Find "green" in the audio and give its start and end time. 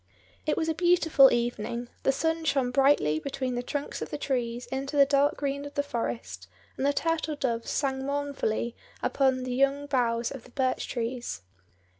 5.37-5.63